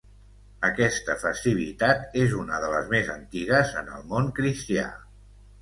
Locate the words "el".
3.99-4.11